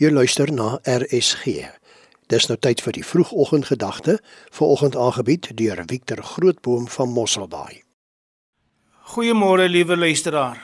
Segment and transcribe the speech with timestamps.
[0.00, 1.66] Jy luister na RSG.
[2.32, 4.14] Dis nou tyd vir die vroegoggendgedagte,
[4.48, 7.82] vanoggend aangebied deur Victor Grootboom van Mosselbaai.
[9.12, 10.56] Goeiemôre liewe luisteraar.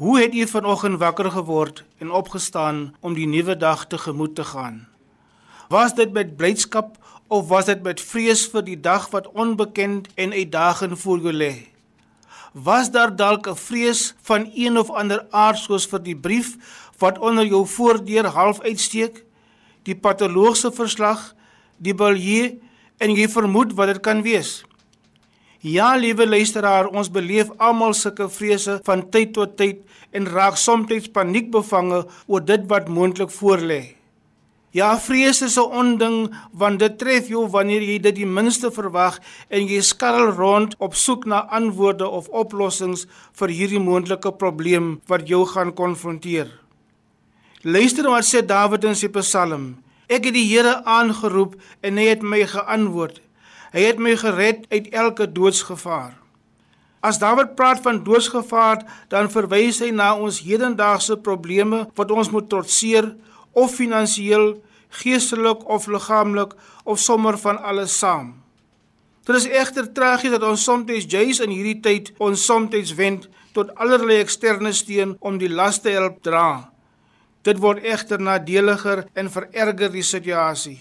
[0.00, 4.86] Hoe het u vanoggend wakker geword en opgestaan om die nuwe dag tegemoet te gaan?
[5.68, 6.96] Was dit met blydskap
[7.28, 11.75] of was dit met vrees vir die dag wat onbekend en uitdagend voor jou lê?
[12.56, 16.56] Was daar dalk 'n vrees van een of ander aard soos vir die brief
[16.98, 19.24] wat onder jou voordeur half uitsteek?
[19.82, 21.34] Die patologiese verslag,
[21.76, 22.54] die biljet
[22.96, 24.64] en jy vermoed wat dit kan wees.
[25.60, 29.76] Ja, liewe luisteraar, ons beleef almal sulke vrese van tyd tot tyd
[30.10, 33.95] en raak soms paniekbevange oor dit wat moontlik voorlê.
[34.76, 39.18] Ja, vrees is 'n onding want dit tref jou wanneer jy dit die minste verwag
[39.48, 45.28] en jy skarrel rond op soek na antwoorde of oplossings vir hierdie moontlike probleem wat
[45.28, 46.60] jou gaan konfronteer.
[47.62, 49.76] Luister wat sê Dawid in sy Psalm.
[50.08, 53.22] Ek het die Here aangeroep en hy het my geantwoord.
[53.72, 56.12] Hy het my gered uit elke doodsgevaar.
[57.00, 62.48] As Dawid praat van doodsgevaar, dan verwys hy na ons hedendaagse probleme wat ons moet
[62.48, 63.16] trotseer
[63.52, 64.65] of finansiëel
[65.02, 68.34] geestelik of liggaamlik of sommer van alles saam.
[69.26, 73.72] Dit is egter tragies dat ons soms juis in hierdie tyd ons soms wend tot
[73.74, 76.70] allerlei eksterne steun om die las te help dra.
[77.42, 80.78] Dit word egter nadeliger en vererger die situasie.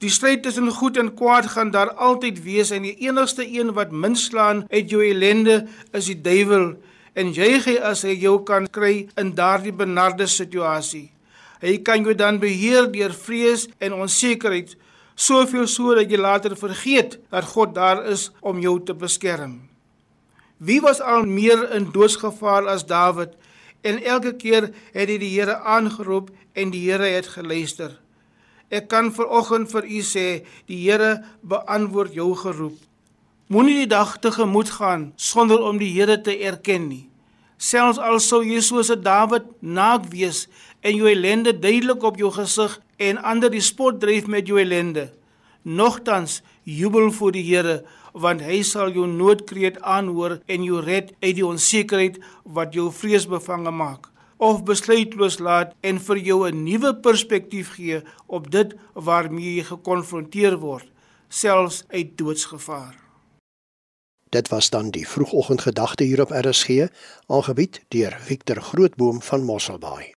[0.00, 3.92] Die stryd tussen goed en kwaad gaan daar altyd wees en die enigste een wat
[3.92, 6.72] minslaan uit jou ellende is die duiwel
[7.18, 11.10] en jy gee as hy jou kan kry in daardie benarde situasie.
[11.60, 14.76] Hy kan jou dan beheer deur vrees en onsekerheid,
[15.14, 19.60] soveel so dat jy later vergeet dat God daar is om jou te beskerm.
[20.56, 23.36] Wie was al meer in doodsgevaar as Dawid?
[23.80, 27.96] En elke keer het hy die Here aangeroep en die Here het geluister.
[28.70, 30.26] Ek kan veroggend vir u sê,
[30.68, 32.76] die Here beantwoord jou geroep.
[33.50, 37.09] Moenie die dag tegemoet gaan sonder om die Here te erken nie.
[37.60, 40.48] Selfs al sou jy soos 'n Dawid naak wees
[40.80, 45.12] en jou ellende duidelik op jou gesig en ander die spot dryf met jou ellende,
[45.62, 47.84] nogtans jubel voor die Here
[48.14, 53.70] want hy sal jou noodkreet aanhoor en jou red uit die onsekerheid wat jou vreesbevange
[53.70, 59.64] maak of besluitloos laat en vir jou 'n nuwe perspektief gee op dit waarmee jy
[59.64, 60.88] gekonfronteer word
[61.28, 63.09] selfs uit doodsgevaar
[64.30, 66.86] Dit was dan die vroegoggendgedagte hier op RSG,
[67.26, 70.19] aangebied deur Victor Grootboom van Mosselbaai.